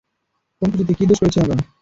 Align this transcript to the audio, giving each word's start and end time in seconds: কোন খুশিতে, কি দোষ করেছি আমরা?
কোন 0.61 0.67
খুশিতে, 0.71 0.93
কি 0.97 1.03
দোষ 1.09 1.19
করেছি 1.21 1.37
আমরা? 1.43 1.55